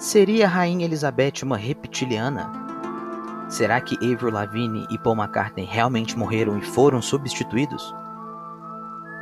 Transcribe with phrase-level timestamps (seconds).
[0.00, 2.50] Seria a Rainha Elizabeth uma reptiliana?
[3.50, 7.94] Será que Avril Lavigne e Paul McCartney realmente morreram e foram substituídos?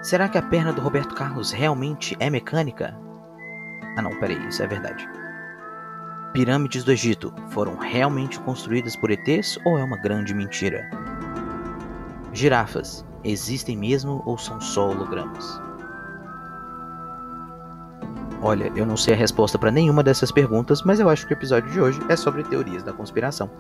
[0.03, 2.97] Será que a perna do Roberto Carlos realmente é mecânica?
[3.97, 5.05] Ah não, peraí, isso é verdade.
[6.33, 10.89] Pirâmides do Egito foram realmente construídas por ETs ou é uma grande mentira?
[12.33, 15.61] Girafas existem mesmo ou são só hologramas?
[18.41, 21.37] Olha, eu não sei a resposta para nenhuma dessas perguntas, mas eu acho que o
[21.37, 23.51] episódio de hoje é sobre teorias da conspiração.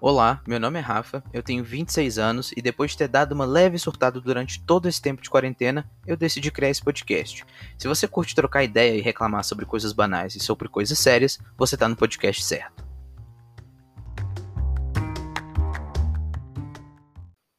[0.00, 3.44] Olá, meu nome é Rafa, eu tenho 26 anos e depois de ter dado uma
[3.44, 7.44] leve surtada durante todo esse tempo de quarentena, eu decidi criar esse podcast.
[7.76, 11.76] Se você curte trocar ideia e reclamar sobre coisas banais e sobre coisas sérias, você
[11.76, 12.85] tá no podcast certo.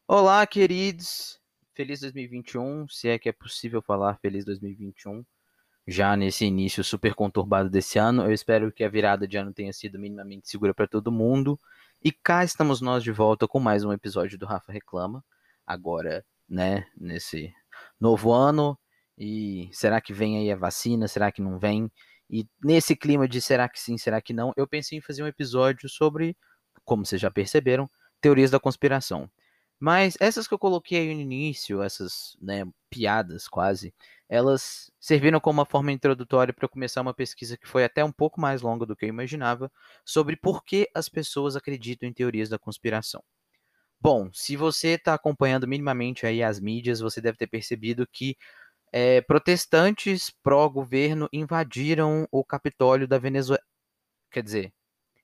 [0.10, 1.38] Olá, queridos!
[1.74, 5.22] Feliz 2021, se é que é possível falar feliz 2021.
[5.86, 9.74] Já nesse início super conturbado desse ano, eu espero que a virada de ano tenha
[9.74, 11.60] sido minimamente segura para todo mundo.
[12.02, 15.22] E cá estamos nós de volta com mais um episódio do Rafa Reclama.
[15.66, 17.54] Agora, né, nesse
[18.00, 18.80] novo ano.
[19.18, 21.10] E será que vem aí a vacina?
[21.10, 21.92] Será que não vem?
[22.30, 25.28] E nesse clima de será que sim, será que não, eu pensei em fazer um
[25.28, 26.38] episódio sobre,
[26.86, 27.90] como vocês já perceberam,
[28.22, 29.30] teorias da conspiração.
[29.80, 33.94] Mas essas que eu coloquei aí no início, essas né, piadas quase,
[34.28, 38.42] elas serviram como uma forma introdutória para começar uma pesquisa que foi até um pouco
[38.42, 39.72] mais longa do que eu imaginava,
[40.06, 43.24] sobre por que as pessoas acreditam em teorias da conspiração.
[44.00, 48.38] Bom, se você está acompanhando minimamente aí as mídias, você deve ter percebido que
[48.92, 53.64] é, protestantes pró-governo invadiram o Capitólio da Venezuela.
[54.32, 54.74] Quer dizer,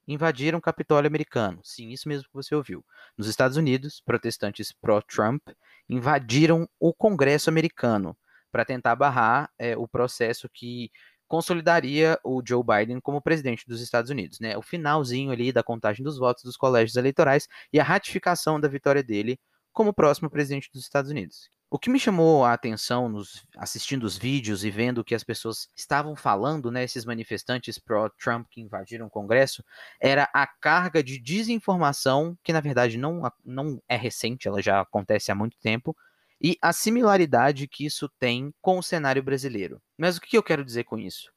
[0.07, 1.59] invadiram o Capitólio americano.
[1.63, 2.83] Sim, isso mesmo que você ouviu.
[3.17, 5.41] Nos Estados Unidos, protestantes pró-Trump
[5.89, 8.17] invadiram o Congresso americano
[8.51, 10.91] para tentar barrar é, o processo que
[11.27, 14.55] consolidaria o Joe Biden como presidente dos Estados Unidos, né?
[14.55, 19.01] O finalzinho ali da contagem dos votos dos colégios eleitorais e a ratificação da vitória
[19.01, 19.39] dele
[19.71, 21.49] como próximo presidente dos Estados Unidos.
[21.73, 25.23] O que me chamou a atenção nos, assistindo os vídeos e vendo o que as
[25.23, 29.65] pessoas estavam falando, né, esses manifestantes pró-Trump que invadiram o Congresso,
[29.99, 35.31] era a carga de desinformação, que na verdade não, não é recente, ela já acontece
[35.31, 35.97] há muito tempo,
[36.39, 39.81] e a similaridade que isso tem com o cenário brasileiro.
[39.97, 41.32] Mas o que eu quero dizer com isso?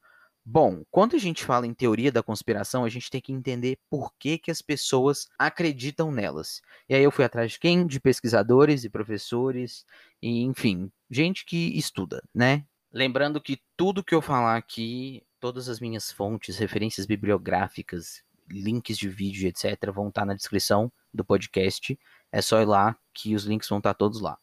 [0.49, 4.13] Bom, quando a gente fala em teoria da conspiração, a gente tem que entender por
[4.17, 6.61] que, que as pessoas acreditam nelas.
[6.87, 7.85] E aí eu fui atrás de quem?
[7.85, 9.85] De pesquisadores e professores,
[10.21, 12.65] e enfim, gente que estuda, né?
[12.93, 19.09] Lembrando que tudo que eu falar aqui, todas as minhas fontes, referências bibliográficas, links de
[19.09, 21.99] vídeo, etc., vão estar na descrição do podcast.
[22.31, 24.37] É só ir lá que os links vão estar todos lá.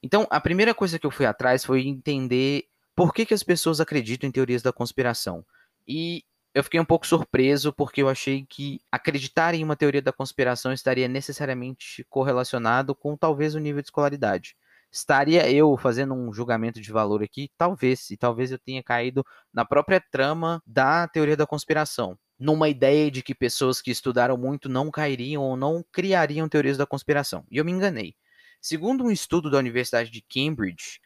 [0.00, 3.80] Então, a primeira coisa que eu fui atrás foi entender por que, que as pessoas
[3.80, 5.44] acreditam em teorias da conspiração.
[5.86, 10.12] E eu fiquei um pouco surpreso porque eu achei que acreditar em uma teoria da
[10.12, 14.54] conspiração estaria necessariamente correlacionado com talvez o nível de escolaridade.
[14.90, 17.50] Estaria eu fazendo um julgamento de valor aqui?
[17.56, 22.18] Talvez, e talvez eu tenha caído na própria trama da teoria da conspiração.
[22.38, 26.84] Numa ideia de que pessoas que estudaram muito não cairiam ou não criariam teorias da
[26.84, 27.46] conspiração.
[27.50, 28.14] E eu me enganei.
[28.60, 31.00] Segundo um estudo da Universidade de Cambridge,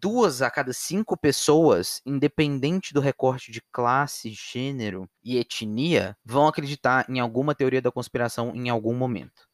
[0.00, 7.06] duas a cada cinco pessoas, independente do recorte de classe, gênero e etnia, vão acreditar
[7.08, 9.48] em alguma teoria da conspiração em algum momento.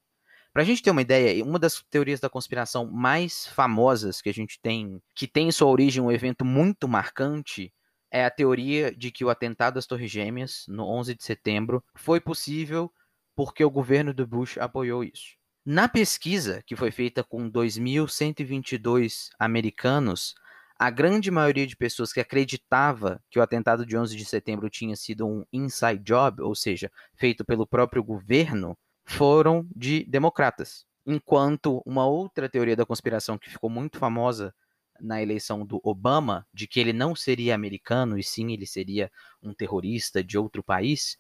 [0.53, 4.35] Para a gente ter uma ideia, uma das teorias da conspiração mais famosas que a
[4.35, 7.73] gente tem, que tem em sua origem um evento muito marcante,
[8.11, 12.21] é a teoria de que o atentado às Torres Gêmeas, no 11 de setembro, foi
[12.21, 12.93] possível
[13.37, 15.40] porque o governo do Bush apoiou isso.
[15.65, 20.35] Na pesquisa, que foi feita com 2.122 americanos,
[20.79, 24.97] a grande maioria de pessoas que acreditava que o atentado de 11 de setembro tinha
[24.97, 30.87] sido um inside job, ou seja, feito pelo próprio governo, foram de democratas.
[31.05, 34.55] Enquanto uma outra teoria da conspiração que ficou muito famosa
[34.99, 39.53] na eleição do Obama, de que ele não seria americano e sim ele seria um
[39.53, 41.19] terrorista de outro país,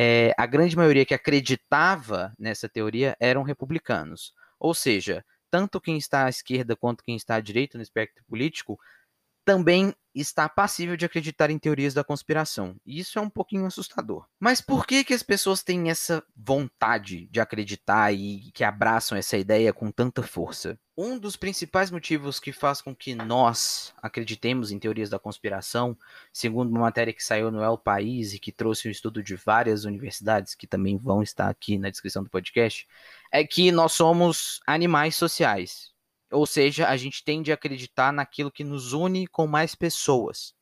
[0.00, 4.32] é, a grande maioria que acreditava nessa teoria eram republicanos.
[4.56, 8.78] Ou seja, tanto quem está à esquerda quanto quem está à direita no espectro político
[9.48, 12.76] também está passível de acreditar em teorias da conspiração.
[12.84, 14.26] E isso é um pouquinho assustador.
[14.38, 19.38] Mas por que que as pessoas têm essa vontade de acreditar e que abraçam essa
[19.38, 20.78] ideia com tanta força?
[20.94, 25.96] Um dos principais motivos que faz com que nós acreditemos em teorias da conspiração,
[26.30, 29.86] segundo uma matéria que saiu no El País e que trouxe um estudo de várias
[29.86, 32.86] universidades que também vão estar aqui na descrição do podcast,
[33.32, 35.96] é que nós somos animais sociais.
[36.30, 40.54] Ou seja, a gente tende a acreditar naquilo que nos une com mais pessoas.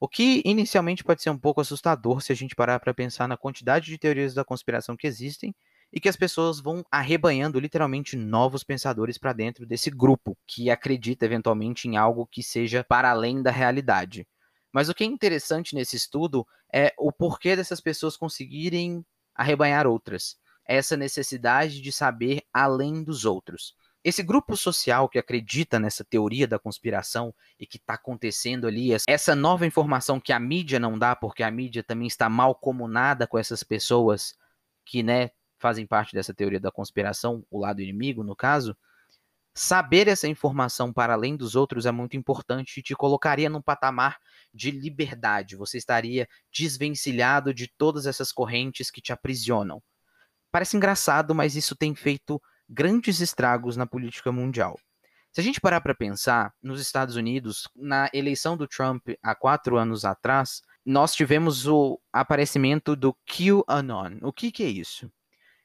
[0.00, 3.36] O que inicialmente pode ser um pouco assustador se a gente parar para pensar na
[3.36, 5.54] quantidade de teorias da conspiração que existem
[5.92, 11.26] e que as pessoas vão arrebanhando literalmente novos pensadores para dentro desse grupo que acredita
[11.26, 14.26] eventualmente em algo que seja para além da realidade.
[14.72, 19.04] Mas o que é interessante nesse estudo é o porquê dessas pessoas conseguirem
[19.34, 20.36] arrebanhar outras.
[20.64, 23.74] Essa necessidade de saber além dos outros.
[24.02, 29.34] Esse grupo social que acredita nessa teoria da conspiração e que está acontecendo ali, essa
[29.34, 33.38] nova informação que a mídia não dá, porque a mídia também está mal comunada com
[33.38, 34.34] essas pessoas
[34.86, 38.74] que né, fazem parte dessa teoria da conspiração, o lado inimigo, no caso,
[39.54, 44.18] saber essa informação para além dos outros é muito importante e te colocaria num patamar
[44.54, 45.56] de liberdade.
[45.56, 49.82] Você estaria desvencilhado de todas essas correntes que te aprisionam.
[50.50, 54.78] Parece engraçado, mas isso tem feito grandes estragos na política mundial.
[55.32, 59.76] Se a gente parar para pensar, nos Estados Unidos, na eleição do Trump há quatro
[59.76, 64.18] anos atrás, nós tivemos o aparecimento do QAnon.
[64.22, 65.10] O que, que é isso?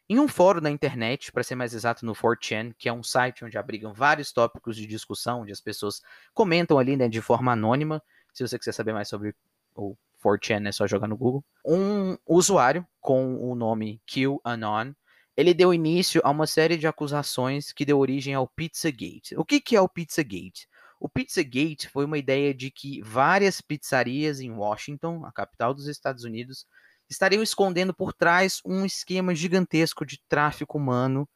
[0.07, 3.43] Em um fórum da internet, para ser mais exato, no 4chan, que é um site
[3.43, 5.99] onde abrigam vários tópicos de discussão, onde as pessoas
[6.31, 8.01] comentam ali né, de forma anônima.
[8.33, 9.33] Se você quiser saber mais sobre
[9.75, 11.43] o 4chan, é só jogar no Google.
[11.65, 14.93] Um usuário com o nome QAnon
[15.37, 19.35] ele deu início a uma série de acusações que deu origem ao Pizzagate.
[19.37, 20.67] O que, que é o Pizzagate?
[20.99, 26.23] O Pizzagate foi uma ideia de que várias pizzarias em Washington, a capital dos Estados
[26.23, 26.65] Unidos,
[27.09, 31.27] estariam escondendo por trás um esquema gigantesco de tráfico humano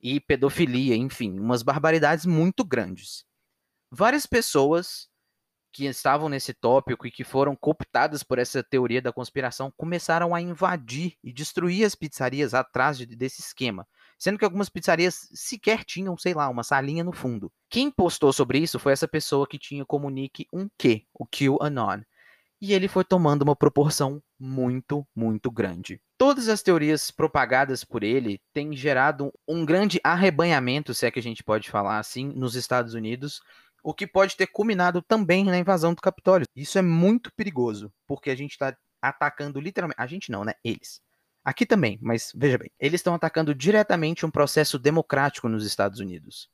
[0.00, 3.24] e pedofilia, enfim, umas barbaridades muito grandes.
[3.90, 5.07] Várias pessoas
[5.78, 10.40] que estavam nesse tópico e que foram cooptadas por essa teoria da conspiração começaram a
[10.40, 13.86] invadir e destruir as pizzarias atrás de, desse esquema,
[14.18, 17.52] sendo que algumas pizzarias sequer tinham, sei lá, uma salinha no fundo.
[17.70, 22.02] Quem postou sobre isso foi essa pessoa que tinha como nick um Q, o QAnon.
[22.60, 26.00] E ele foi tomando uma proporção muito, muito grande.
[26.18, 31.22] Todas as teorias propagadas por ele têm gerado um grande arrebanhamento, se é que a
[31.22, 33.40] gente pode falar assim, nos Estados Unidos,
[33.88, 36.46] o que pode ter culminado também na invasão do Capitólio.
[36.54, 39.98] Isso é muito perigoso, porque a gente está atacando literalmente.
[39.98, 40.52] A gente não, né?
[40.62, 41.00] Eles.
[41.42, 46.50] Aqui também, mas veja bem, eles estão atacando diretamente um processo democrático nos Estados Unidos.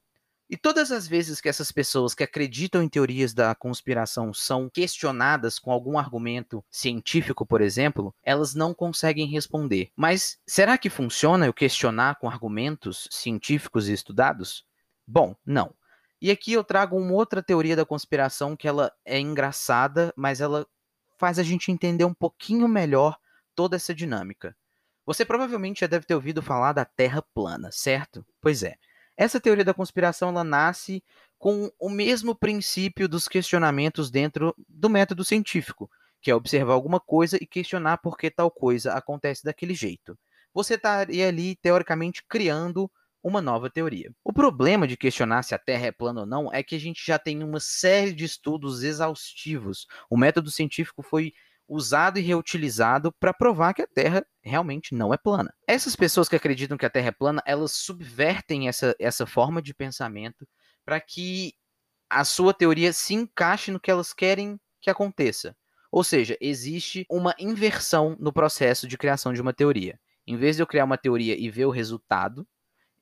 [0.49, 5.59] E todas as vezes que essas pessoas que acreditam em teorias da conspiração são questionadas
[5.59, 9.91] com algum argumento científico, por exemplo, elas não conseguem responder.
[9.97, 14.65] Mas será que funciona eu questionar com argumentos científicos e estudados?
[15.05, 15.75] Bom, não.
[16.21, 20.67] E aqui eu trago uma outra teoria da conspiração que ela é engraçada, mas ela
[21.19, 23.19] faz a gente entender um pouquinho melhor
[23.55, 24.57] toda essa dinâmica.
[25.07, 28.25] Você provavelmente já deve ter ouvido falar da Terra plana, certo?
[28.41, 28.77] Pois é.
[29.17, 31.03] Essa teoria da conspiração ela nasce
[31.39, 35.91] com o mesmo princípio dos questionamentos dentro do método científico,
[36.21, 40.19] que é observar alguma coisa e questionar por que tal coisa acontece daquele jeito.
[40.53, 42.91] Você estaria ali, teoricamente, criando
[43.25, 44.13] uma nova teoria.
[44.23, 47.03] O problema de questionar se a Terra é plana ou não é que a gente
[47.05, 49.87] já tem uma série de estudos exaustivos.
[50.11, 51.33] O método científico foi
[51.67, 55.55] usado e reutilizado para provar que a Terra realmente não é plana.
[55.67, 59.73] Essas pessoas que acreditam que a Terra é plana, elas subvertem essa, essa forma de
[59.73, 60.47] pensamento
[60.85, 61.55] para que
[62.11, 65.57] a sua teoria se encaixe no que elas querem que aconteça.
[65.91, 69.99] Ou seja, existe uma inversão no processo de criação de uma teoria.
[70.27, 72.47] Em vez de eu criar uma teoria e ver o resultado,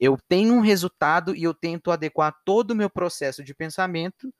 [0.02, 4.34] eu tenho um resultado e eu tento adequar todo o meu processo de pensamento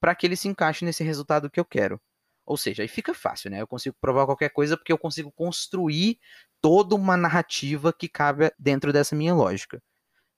[0.00, 2.00] para que ele se encaixe nesse resultado que eu quero.
[2.46, 3.60] Ou seja, aí fica fácil, né?
[3.60, 6.18] Eu consigo provar qualquer coisa porque eu consigo construir
[6.62, 9.82] toda uma narrativa que cabe dentro dessa minha lógica.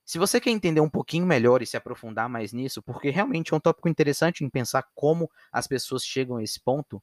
[0.05, 3.57] Se você quer entender um pouquinho melhor e se aprofundar mais nisso, porque realmente é
[3.57, 7.01] um tópico interessante em pensar como as pessoas chegam a esse ponto,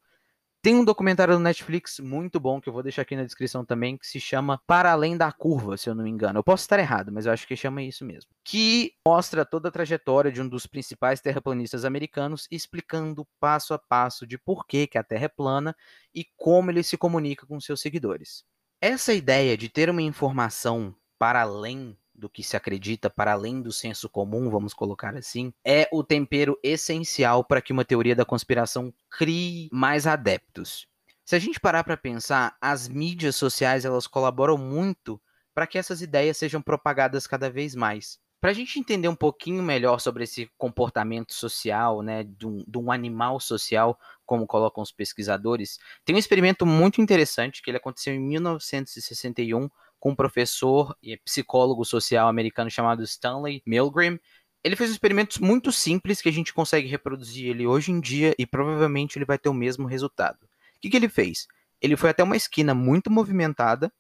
[0.62, 3.98] tem um documentário do Netflix muito bom que eu vou deixar aqui na descrição também,
[3.98, 6.38] que se chama Para Além da Curva, se eu não me engano.
[6.38, 8.30] Eu posso estar errado, mas eu acho que chama isso mesmo.
[8.44, 14.28] Que mostra toda a trajetória de um dos principais terraplanistas americanos, explicando passo a passo
[14.28, 15.76] de por que, que a Terra é plana
[16.14, 18.44] e como ele se comunica com seus seguidores.
[18.80, 23.72] Essa ideia de ter uma informação para além do que se acredita para além do
[23.72, 28.94] senso comum, vamos colocar assim, é o tempero essencial para que uma teoria da conspiração
[29.10, 30.88] crie mais adeptos.
[31.26, 35.20] Se a gente parar para pensar, as mídias sociais elas colaboram muito
[35.52, 38.20] para que essas ideias sejam propagadas cada vez mais.
[38.40, 42.78] Para a gente entender um pouquinho melhor sobre esse comportamento social, né, de um, de
[42.78, 48.14] um, animal social, como colocam os pesquisadores, tem um experimento muito interessante que ele aconteceu
[48.14, 49.70] em 1961
[50.02, 54.20] com um professor e psicólogo social americano chamado Stanley Milgram,
[54.64, 58.36] Ele fez um experimento muito simples que a gente consegue reproduzir ele hoje em dia
[58.38, 60.44] e provavelmente ele vai ter o mesmo resultado.
[60.44, 61.48] O que, que ele fez?
[61.80, 63.92] Ele foi até uma esquina muito movimentada,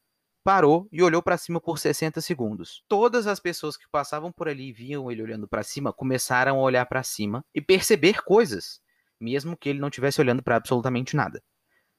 [0.43, 2.84] parou e olhou para cima por 60 segundos.
[2.88, 6.62] Todas as pessoas que passavam por ali e viam ele olhando para cima começaram a
[6.62, 8.81] olhar para cima e perceber coisas,
[9.20, 11.41] mesmo que ele não estivesse olhando para absolutamente nada.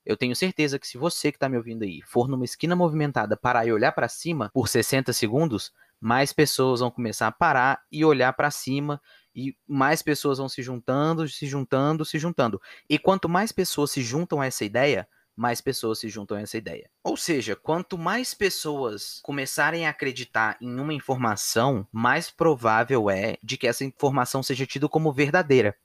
[0.04, 3.36] Eu tenho certeza que se você que está me ouvindo aí for numa esquina movimentada
[3.36, 8.04] parar e olhar para cima por 60 segundos, mais pessoas vão começar a parar e
[8.04, 9.00] olhar para cima
[9.34, 12.60] e mais pessoas vão se juntando, se juntando, se juntando.
[12.88, 16.58] E quanto mais pessoas se juntam a essa ideia, mais pessoas se juntam a essa
[16.58, 16.90] ideia.
[17.02, 23.56] Ou seja, quanto mais pessoas começarem a acreditar em uma informação, mais provável é de
[23.56, 25.76] que essa informação seja tida como verdadeira.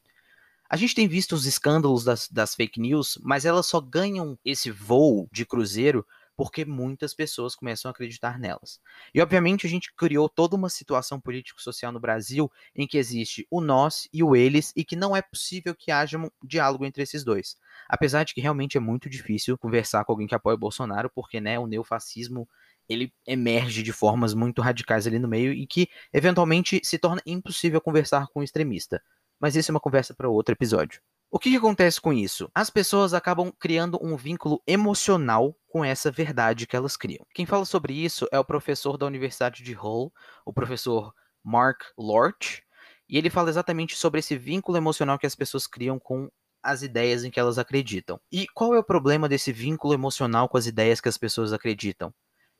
[0.70, 4.70] A gente tem visto os escândalos das, das fake news, mas elas só ganham esse
[4.70, 6.06] voo de cruzeiro
[6.38, 8.80] porque muitas pessoas começam a acreditar nelas.
[9.12, 13.60] E obviamente a gente criou toda uma situação político-social no Brasil em que existe o
[13.60, 17.24] nós e o eles e que não é possível que haja um diálogo entre esses
[17.24, 17.58] dois.
[17.90, 21.42] Apesar de que realmente é muito difícil conversar com alguém que apoia o Bolsonaro, porque
[21.42, 22.48] né, o neofascismo
[22.88, 27.82] ele emerge de formas muito radicais ali no meio e que eventualmente se torna impossível
[27.82, 29.02] conversar com um extremista.
[29.39, 31.01] Mas isso é uma conversa para outro episódio.
[31.29, 32.50] O que, que, acontece com isso?
[32.56, 37.25] As pessoas acabam criando um vínculo emocional com essa verdade que elas criam.
[37.34, 40.13] Quem fala sobre isso é o professor da Universidade de Hull,
[40.46, 41.13] o professor
[41.44, 42.62] Mark Lort,
[43.10, 46.29] e ele fala exatamente sobre esse vínculo emocional que as pessoas criam com
[46.63, 48.20] as ideias em que elas acreditam.
[48.32, 52.13] E qual é o problema desse vínculo emocional com as ideias que as pessoas acreditam?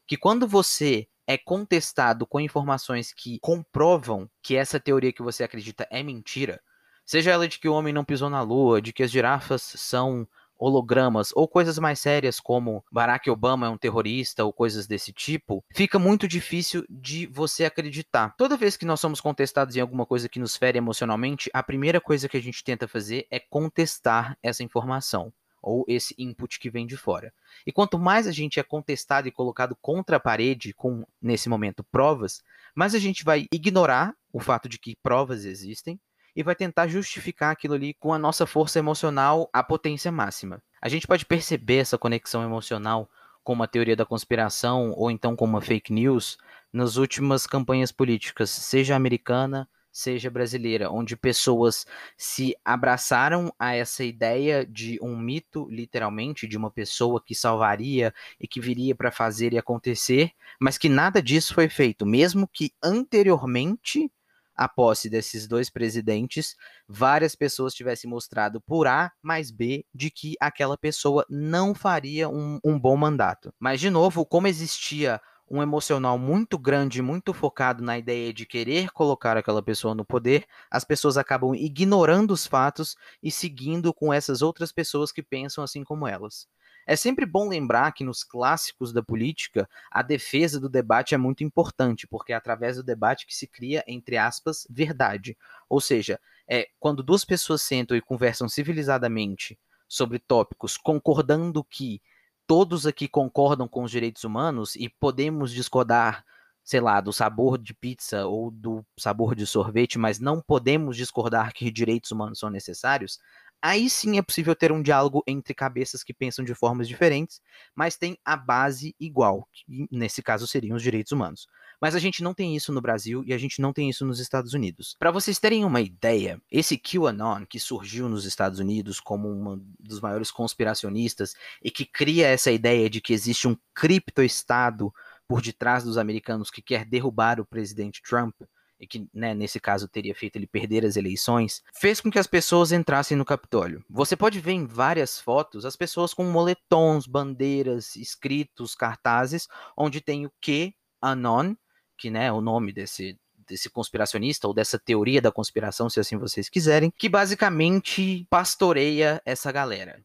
[0.06, 5.86] Que quando você é contestado com informações que comprovam que essa teoria que você acredita
[5.92, 6.62] é mentira,
[7.08, 10.28] Seja ela de que o homem não pisou na lua, de que as girafas são
[10.60, 15.64] hologramas ou coisas mais sérias como Barack Obama é um terrorista ou coisas desse tipo,
[15.74, 18.36] fica muito difícil de você acreditar.
[18.38, 22.02] Toda vez que nós somos contestados em alguma coisa que nos fere emocionalmente, a primeira
[22.02, 26.86] coisa que a gente tenta fazer é contestar essa informação ou esse input que vem
[26.86, 27.34] de fora.
[27.66, 31.86] E quanto mais a gente é contestado e colocado contra a parede com nesse momento
[31.86, 32.44] provas,
[32.76, 35.98] mais a gente vai ignorar o fato de que provas existem
[36.38, 40.62] e vai tentar justificar aquilo ali com a nossa força emocional à potência máxima.
[40.80, 43.10] A gente pode perceber essa conexão emocional
[43.44, 46.38] com uma teoria da conspiração ou então com uma fake news
[46.72, 54.64] nas últimas campanhas políticas, seja americana, seja brasileira, onde pessoas se abraçaram a essa ideia
[54.64, 59.58] de um mito, literalmente, de uma pessoa que salvaria e que viria para fazer e
[59.58, 64.12] acontecer, mas que nada disso foi feito, mesmo que anteriormente
[64.58, 66.56] a posse desses dois presidentes,
[66.88, 72.60] várias pessoas tivessem mostrado por A mais B de que aquela pessoa não faria um,
[72.66, 73.54] um bom mandato.
[73.60, 78.92] Mas, de novo, como existia um emocional muito grande, muito focado na ideia de querer
[78.92, 84.42] colocar aquela pessoa no poder, as pessoas acabam ignorando os fatos e seguindo com essas
[84.42, 86.48] outras pessoas que pensam assim como elas.
[86.88, 91.44] É sempre bom lembrar que nos clássicos da política, a defesa do debate é muito
[91.44, 95.38] importante, porque é através do debate que se cria, entre aspas, verdade.
[95.68, 96.18] Ou seja,
[96.48, 102.02] é quando duas pessoas sentam e conversam civilizadamente sobre tópicos, concordando que
[102.48, 106.24] todos aqui concordam com os direitos humanos e podemos discordar,
[106.64, 111.54] sei lá, do sabor de pizza ou do sabor de sorvete, mas não podemos discordar
[111.54, 113.20] que direitos humanos são necessários,
[113.62, 117.42] aí sim é possível ter um diálogo entre cabeças que pensam de formas diferentes,
[117.76, 121.48] mas tem a base igual, que nesse caso seriam os direitos humanos.
[121.80, 124.20] Mas a gente não tem isso no Brasil e a gente não tem isso nos
[124.20, 124.96] Estados Unidos.
[124.98, 130.00] Para vocês terem uma ideia, esse QAnon que surgiu nos Estados Unidos como um dos
[130.00, 134.92] maiores conspiracionistas e que cria essa ideia de que existe um criptoestado
[135.28, 138.34] por detrás dos americanos que quer derrubar o presidente Trump,
[138.80, 142.28] e que, né, nesse caso, teria feito ele perder as eleições, fez com que as
[142.28, 143.84] pessoas entrassem no Capitólio.
[143.90, 150.26] Você pode ver em várias fotos as pessoas com moletons, bandeiras, escritos, cartazes, onde tem
[150.26, 151.56] o que Anon,
[151.98, 156.18] que né, é o nome desse, desse conspiracionista ou dessa teoria da conspiração, se assim
[156.18, 160.04] vocês quiserem, que basicamente pastoreia essa galera.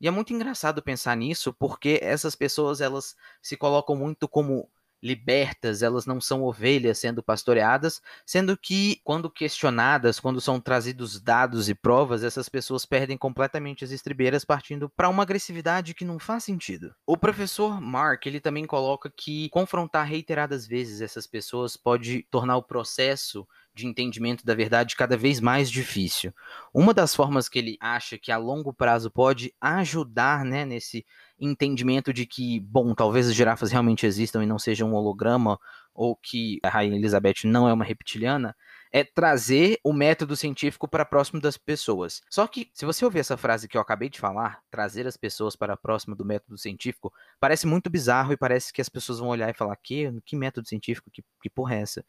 [0.00, 4.68] E é muito engraçado pensar nisso, porque essas pessoas elas se colocam muito como
[5.02, 11.68] libertas, elas não são ovelhas sendo pastoreadas, sendo que, quando questionadas, quando são trazidos dados
[11.68, 16.44] e provas, essas pessoas perdem completamente as estribeiras, partindo para uma agressividade que não faz
[16.44, 16.94] sentido.
[17.06, 22.62] O professor Mark, ele também coloca que confrontar reiteradas vezes essas pessoas pode tornar o
[22.62, 26.32] processo de entendimento da verdade cada vez mais difícil.
[26.72, 31.04] Uma das formas que ele acha que a longo prazo pode ajudar né, nesse
[31.38, 35.58] entendimento de que, bom, talvez as girafas realmente existam e não sejam um holograma,
[35.94, 38.56] ou que a Rainha Elizabeth não é uma reptiliana,
[38.92, 42.22] é trazer o método científico para próximo das pessoas.
[42.28, 45.54] Só que, se você ouvir essa frase que eu acabei de falar, trazer as pessoas
[45.54, 49.48] para próximo do método científico, parece muito bizarro e parece que as pessoas vão olhar
[49.48, 51.10] e falar: que, que método científico?
[51.10, 52.04] Que, que porra é essa?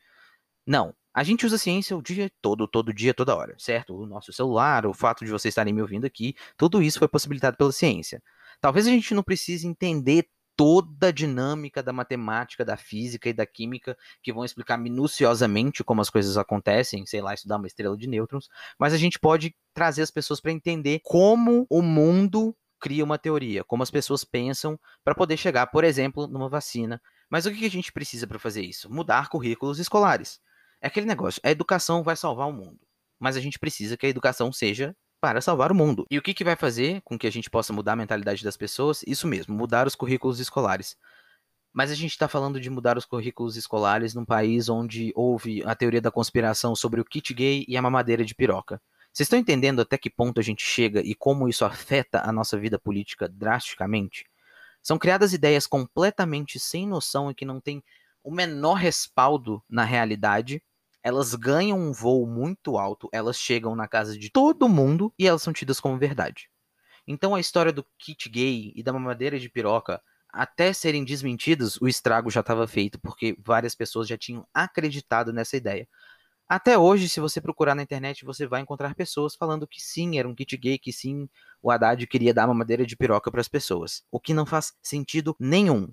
[0.66, 0.96] Não.
[1.14, 3.96] A gente usa ciência o dia todo, todo dia, toda hora, certo?
[3.96, 7.58] O nosso celular, o fato de vocês estarem me ouvindo aqui, tudo isso foi possibilitado
[7.58, 8.24] pela ciência.
[8.62, 13.46] Talvez a gente não precise entender toda a dinâmica da matemática, da física e da
[13.46, 18.08] química que vão explicar minuciosamente como as coisas acontecem, sei lá, estudar uma estrela de
[18.08, 23.18] nêutrons, mas a gente pode trazer as pessoas para entender como o mundo cria uma
[23.18, 27.02] teoria, como as pessoas pensam para poder chegar, por exemplo, numa vacina.
[27.30, 28.92] Mas o que a gente precisa para fazer isso?
[28.92, 30.40] Mudar currículos escolares.
[30.82, 32.80] É aquele negócio, a educação vai salvar o mundo,
[33.20, 36.08] mas a gente precisa que a educação seja para salvar o mundo.
[36.10, 38.58] E o que, que vai fazer com que a gente possa mudar a mentalidade das
[38.58, 39.04] pessoas?
[39.06, 40.98] Isso mesmo, mudar os currículos escolares.
[41.72, 45.76] Mas a gente está falando de mudar os currículos escolares num país onde houve a
[45.76, 48.82] teoria da conspiração sobre o kit gay e a mamadeira de piroca.
[49.14, 52.58] Vocês estão entendendo até que ponto a gente chega e como isso afeta a nossa
[52.58, 54.26] vida política drasticamente?
[54.82, 57.84] São criadas ideias completamente sem noção e que não têm
[58.24, 60.62] o menor respaldo na realidade
[61.04, 65.42] elas ganham um voo muito alto, elas chegam na casa de todo mundo e elas
[65.42, 66.50] são tidas como verdade.
[67.08, 71.88] Então a história do kit gay e da mamadeira de piroca, até serem desmentidas, o
[71.88, 75.88] estrago já estava feito, porque várias pessoas já tinham acreditado nessa ideia.
[76.48, 80.28] Até hoje, se você procurar na internet, você vai encontrar pessoas falando que sim, era
[80.28, 81.30] um kit gay, que sim,
[81.62, 84.04] o Haddad queria dar mamadeira de piroca para as pessoas.
[84.12, 85.90] O que não faz sentido nenhum.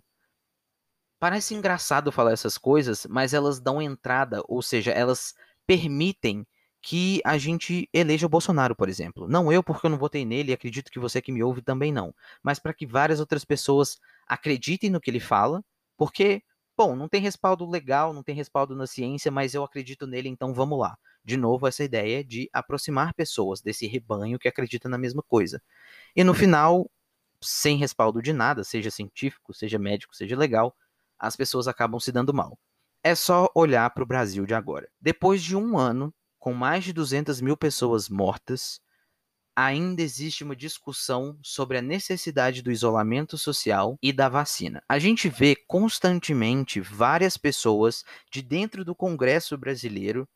[1.20, 5.34] Parece engraçado falar essas coisas, mas elas dão entrada, ou seja, elas
[5.66, 6.46] permitem
[6.80, 9.26] que a gente eleja o Bolsonaro, por exemplo.
[9.28, 11.92] Não eu, porque eu não votei nele e acredito que você que me ouve também
[11.92, 12.14] não.
[12.42, 13.98] Mas para que várias outras pessoas
[14.28, 15.62] acreditem no que ele fala,
[15.96, 16.40] porque,
[16.76, 20.54] bom, não tem respaldo legal, não tem respaldo na ciência, mas eu acredito nele, então
[20.54, 20.96] vamos lá.
[21.24, 25.60] De novo, essa ideia de aproximar pessoas desse rebanho que acredita na mesma coisa.
[26.14, 26.88] E no final,
[27.42, 30.74] sem respaldo de nada, seja científico, seja médico, seja legal,
[31.18, 32.58] as pessoas acabam se dando mal.
[33.02, 34.88] É só olhar para o Brasil de agora.
[35.00, 38.80] Depois de um ano, com mais de 200 mil pessoas mortas,
[39.56, 44.82] ainda existe uma discussão sobre a necessidade do isolamento social e da vacina.
[44.88, 50.28] A gente vê constantemente várias pessoas de dentro do Congresso brasileiro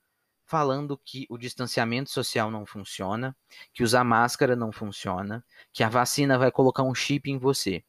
[0.45, 3.35] falando que o distanciamento social não funciona,
[3.73, 7.85] que usar máscara não funciona, que a vacina vai colocar um chip em você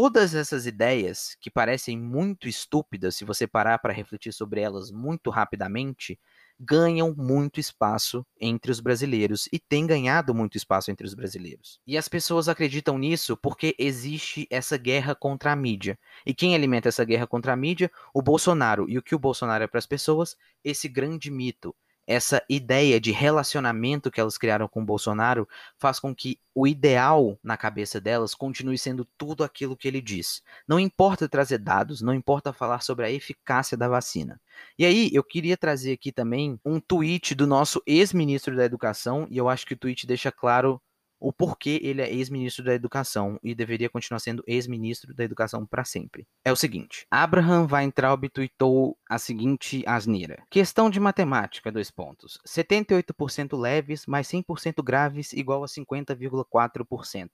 [0.00, 5.28] todas essas ideias, que parecem muito estúpidas se você parar para refletir sobre elas muito
[5.28, 6.16] rapidamente,
[6.56, 11.80] ganham muito espaço entre os brasileiros e têm ganhado muito espaço entre os brasileiros.
[11.84, 15.98] E as pessoas acreditam nisso porque existe essa guerra contra a mídia.
[16.24, 17.90] E quem alimenta essa guerra contra a mídia?
[18.14, 18.88] O Bolsonaro.
[18.88, 20.36] E o que o Bolsonaro é para as pessoas?
[20.62, 21.74] Esse grande mito
[22.08, 27.38] essa ideia de relacionamento que elas criaram com o Bolsonaro faz com que o ideal
[27.42, 30.42] na cabeça delas continue sendo tudo aquilo que ele diz.
[30.66, 34.40] Não importa trazer dados, não importa falar sobre a eficácia da vacina.
[34.78, 39.36] E aí, eu queria trazer aqui também um tweet do nosso ex-ministro da Educação, e
[39.36, 40.80] eu acho que o tweet deixa claro
[41.20, 45.84] o porquê ele é ex-ministro da Educação e deveria continuar sendo ex-ministro da Educação para
[45.84, 46.26] sempre.
[46.44, 52.38] É o seguinte: Abraham Weintraub tweetou a seguinte asneira: Questão de matemática, dois pontos.
[52.46, 57.28] 78% leves mais 100% graves igual a 50,4%.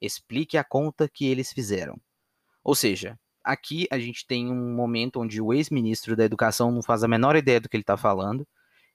[0.00, 2.00] Explique a conta que eles fizeram.
[2.64, 7.02] Ou seja, aqui a gente tem um momento onde o ex-ministro da Educação não faz
[7.02, 8.46] a menor ideia do que ele está falando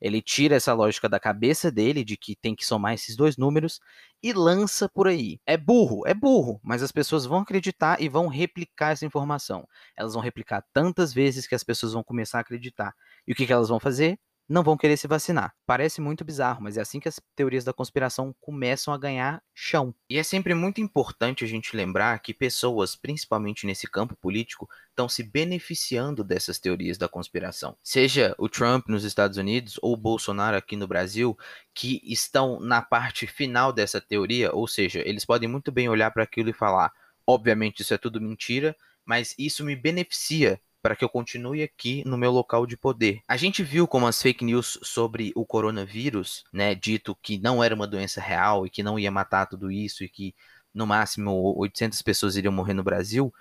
[0.04, 3.80] ele tira essa lógica da cabeça dele de que tem que somar esses dois números
[4.22, 5.39] e lança por aí.
[5.46, 9.66] É burro, é burro, mas as pessoas vão acreditar e vão replicar essa informação.
[9.96, 12.94] Elas vão replicar tantas vezes que as pessoas vão começar a acreditar.
[13.26, 14.20] E o que, que elas vão fazer?
[14.48, 15.54] Não vão querer se vacinar.
[15.66, 19.96] Parece muito bizarro, mas é assim que as teorias da conspiração começam a ganhar chão.
[20.10, 25.08] E é sempre muito importante a gente lembrar que pessoas, principalmente nesse campo político, estão
[25.08, 27.76] se beneficiando dessas teorias da conspiração.
[27.84, 31.38] Seja o Trump nos Estados Unidos ou o Bolsonaro aqui no Brasil,
[31.74, 36.24] que estão na parte final dessa teoria, ou seja, eles podem muito bem olhar para
[36.24, 36.92] aquilo e falar:
[37.26, 38.76] obviamente isso é tudo mentira,
[39.06, 43.22] mas isso me beneficia para que eu continue aqui no meu local de poder.
[43.26, 47.74] A gente viu como as fake news sobre o coronavírus, né, dito que não era
[47.74, 50.36] uma doença real e que não ia matar tudo isso e que
[50.74, 53.34] no máximo 800 pessoas iriam morrer no Brasil,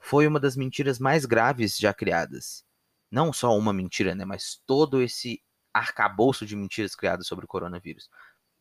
[0.00, 2.64] foi uma das mentiras mais graves já criadas.
[3.10, 5.42] Não só uma mentira, né, mas todo esse
[5.74, 8.08] arcabouço de mentiras criadas sobre o coronavírus.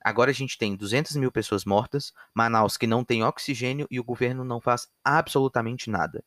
[0.03, 4.03] Agora a gente tem 200 mil pessoas mortas, Manaus que não tem oxigênio e o
[4.03, 6.21] governo não faz absolutamente nada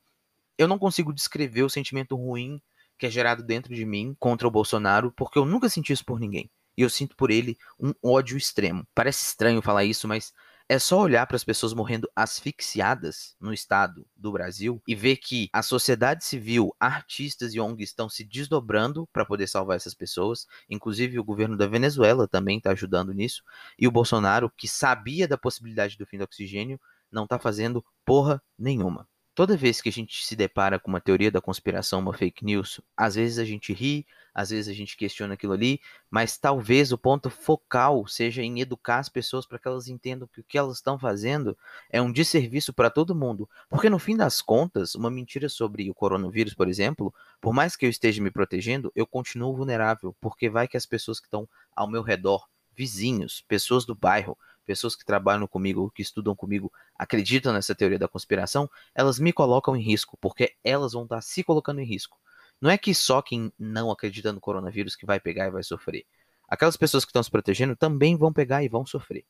[0.59, 2.61] eu não consigo descrever o sentimento ruim
[2.99, 6.18] que é gerado dentro de mim contra o Bolsonaro, porque eu nunca senti isso por
[6.18, 6.51] ninguém.
[6.77, 8.87] E eu sinto por ele um ódio extremo.
[8.94, 10.33] Parece estranho falar isso, mas
[10.68, 15.49] é só olhar para as pessoas morrendo asfixiadas no estado do Brasil e ver que
[15.53, 20.47] a sociedade civil, artistas e ONGs estão se desdobrando para poder salvar essas pessoas.
[20.68, 23.42] Inclusive o governo da Venezuela também está ajudando nisso.
[23.79, 26.79] E o Bolsonaro, que sabia da possibilidade do fim do oxigênio,
[27.11, 29.09] não está fazendo porra nenhuma.
[29.38, 32.81] Toda vez que a gente se depara com uma teoria da conspiração, uma fake news,
[32.96, 36.98] às vezes a gente ri, às vezes a gente questiona aquilo ali, mas talvez o
[36.98, 40.79] ponto focal seja em educar as pessoas para que elas entendam que o que elas
[40.79, 41.57] estão fazendo
[41.88, 43.48] é um desserviço para todo mundo.
[43.68, 47.87] Porque no fim das contas, uma mentira sobre o coronavírus, por exemplo, por mais que
[47.87, 51.88] eu esteja me protegendo, eu continuo vulnerável, porque vai que as pessoas que estão ao
[51.88, 54.37] meu redor, vizinhos, pessoas do bairro,
[54.69, 59.75] pessoas que trabalham comigo, que estudam comigo, acreditam nessa teoria da conspiração, elas me colocam
[59.75, 62.19] em risco, porque elas vão estar se colocando em risco.
[62.61, 66.05] Não é que só quem não acredita no coronavírus que vai pegar e vai sofrer.
[66.47, 69.25] Aquelas pessoas que estão se protegendo também vão pegar e vão sofrer.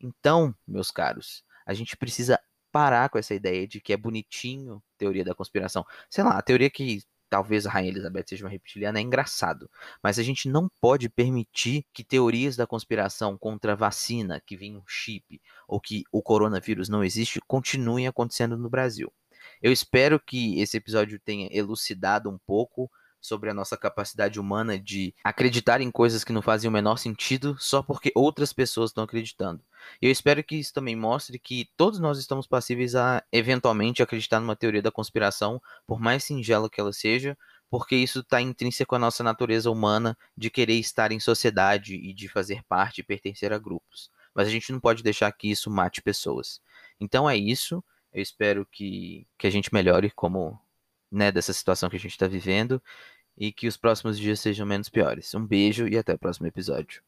[0.00, 2.40] Então, meus caros, a gente precisa
[2.72, 5.86] parar com essa ideia de que é bonitinho teoria da conspiração.
[6.10, 9.70] Sei lá, a teoria que talvez a Rainha Elizabeth seja uma reptiliana, é engraçado.
[10.02, 14.76] Mas a gente não pode permitir que teorias da conspiração contra a vacina, que vem
[14.76, 19.10] um chip, ou que o coronavírus não existe, continuem acontecendo no Brasil.
[19.62, 22.90] Eu espero que esse episódio tenha elucidado um pouco
[23.22, 27.56] sobre a nossa capacidade humana de acreditar em coisas que não fazem o menor sentido
[27.58, 29.62] só porque outras pessoas estão acreditando.
[30.00, 34.56] Eu espero que isso também mostre que todos nós estamos passíveis a eventualmente acreditar numa
[34.56, 37.38] teoria da conspiração, por mais singela que ela seja,
[37.70, 42.28] porque isso está intrínseco à nossa natureza humana de querer estar em sociedade e de
[42.28, 44.10] fazer parte e pertencer a grupos.
[44.34, 46.60] Mas a gente não pode deixar que isso mate pessoas.
[47.00, 47.82] Então é isso.
[48.12, 50.60] Eu espero que, que a gente melhore como
[51.12, 52.82] né, dessa situação que a gente está vivendo
[53.36, 55.34] e que os próximos dias sejam menos piores.
[55.34, 57.00] Um beijo e até o próximo episódio.